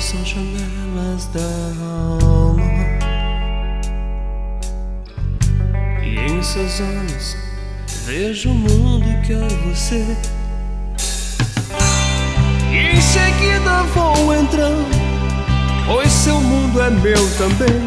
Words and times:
janelas 0.00 1.26
da 1.34 1.40
alma. 2.24 2.62
E 6.02 6.32
em 6.32 6.42
seus 6.42 6.80
olhos 6.80 7.36
vejo 8.06 8.50
o 8.50 8.54
mundo 8.54 9.22
que 9.26 9.32
é 9.32 9.48
você. 9.66 10.04
E 12.70 12.96
em 12.96 13.00
seguida 13.00 13.82
vou 13.94 14.34
entrando, 14.34 14.88
pois 15.86 16.10
seu 16.10 16.40
mundo 16.40 16.80
é 16.80 16.90
meu 16.90 17.28
também. 17.36 17.86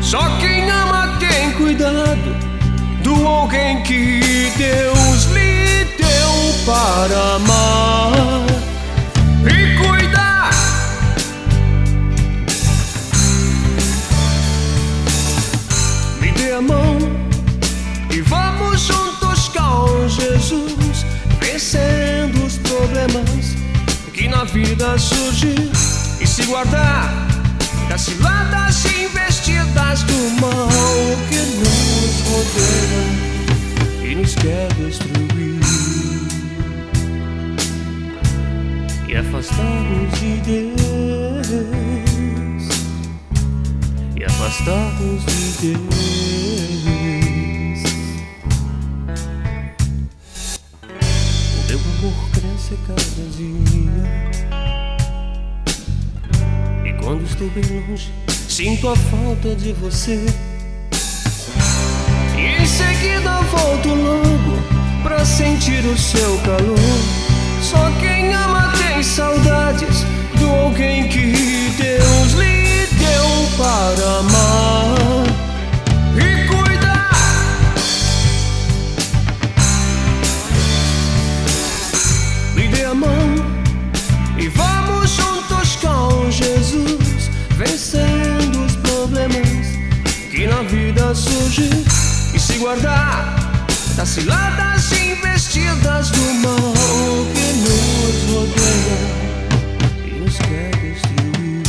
Só 0.00 0.38
quem 0.38 0.70
ama 0.70 1.18
tem 1.18 1.52
cuidado 1.52 2.36
do 3.02 3.26
alguém 3.26 3.82
que 3.82 4.50
Deus 4.56 5.24
lhe 5.26 5.84
deu 5.96 6.64
para 6.64 7.34
amar 7.36 7.69
problemas 23.00 23.56
que 24.12 24.28
na 24.28 24.44
vida 24.44 24.98
surgem 24.98 25.54
e 26.20 26.26
se 26.26 26.44
guardar 26.44 27.10
das 27.88 28.02
ciladas 28.02 28.84
investidas 28.84 30.02
do 30.02 30.40
mal 30.40 31.16
que 31.28 31.38
nos 31.60 32.20
rodeia 32.28 33.04
e 34.04 34.14
nos 34.14 34.34
quer 34.34 34.68
destruir 34.74 35.60
e 39.08 39.16
afastar-nos 39.16 40.20
de 40.20 40.36
Deus 40.44 41.48
e 44.16 44.24
afastar-nos 44.24 45.24
de 45.24 45.72
Deus. 45.72 46.09
A 52.74 52.76
cada 52.86 53.22
dia. 53.36 54.20
E 56.84 56.92
quando 57.02 57.24
estou 57.24 57.48
bem 57.50 57.64
longe, 57.64 58.12
sinto 58.48 58.88
a 58.88 58.96
falta 58.96 59.54
de 59.54 59.72
você. 59.72 60.24
E 62.36 62.62
em 62.62 62.66
seguida 62.66 63.40
volto 63.42 63.88
logo 63.88 65.02
pra 65.02 65.24
sentir 65.24 65.84
o 65.84 65.98
seu 65.98 66.38
calor. 66.38 67.29
Surgem 91.14 91.70
e 92.34 92.38
se 92.38 92.58
guardar 92.58 93.34
das 93.96 94.08
ciladas 94.08 94.92
investidas 94.92 96.10
do 96.10 96.34
mal 96.34 96.72
que 97.34 97.52
nos 97.60 98.16
rodeia 98.32 98.98
e 100.06 100.20
nos 100.20 100.38
quer 100.38 100.70
destruir. 100.76 101.62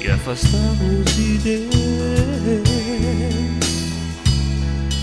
E 0.00 0.10
afastar-nos 0.10 1.14
de 1.14 1.38
Deus. 1.38 1.74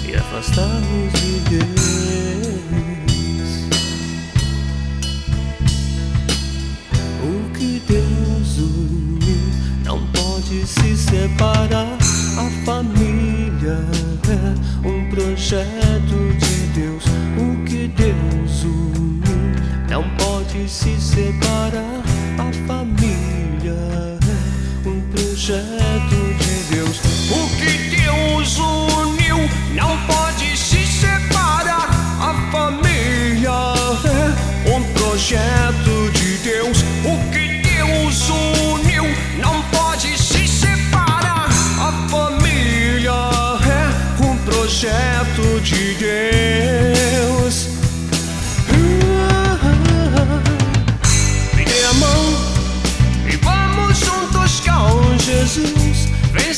E 0.05 0.15
afastar-nos 0.15 1.13
de 1.13 1.39
Deus. 1.49 1.88
Projeto 15.49 16.37
de 16.37 16.79
Deus. 16.79 17.03
O 17.35 17.65
que 17.65 17.87
Deus 17.87 18.63
uniu 18.63 19.23
não 19.89 20.03
pode 20.17 20.69
se 20.69 20.95
separar. 21.01 22.03
A 22.37 22.53
família 22.67 23.73
é 24.85 24.88
um 24.88 25.01
projeto 25.09 25.78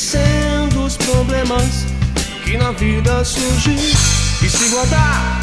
vencendo 0.02 0.84
os 0.84 0.96
problemas 0.96 1.86
que 2.44 2.56
na 2.56 2.72
vida 2.72 3.24
surgem. 3.24 3.76
E 3.76 4.48
se 4.48 4.68
guardar 4.70 5.40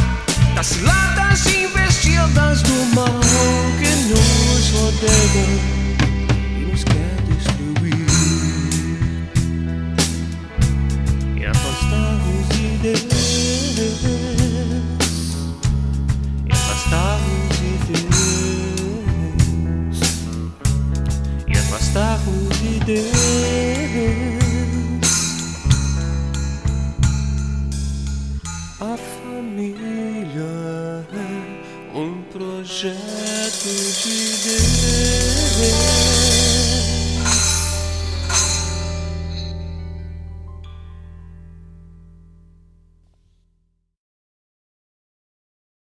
das 0.53 0.67
ciladas 0.67 1.45
investidas 1.45 2.61
do 2.63 2.95
mal 2.95 3.19
que 3.79 3.89
nos 4.09 4.69
rodeia 4.71 5.45
e 6.57 6.65
nos 6.69 6.83
quer 6.83 7.09
projeto 32.59 33.69
de 34.43 34.57
Deus. 35.59 36.08